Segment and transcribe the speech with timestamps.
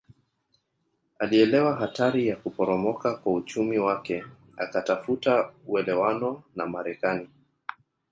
[1.19, 4.25] Alielewa hatari ya kuporomoka kwa uchumi wake
[4.57, 7.29] akatafuta uelewano na Marekani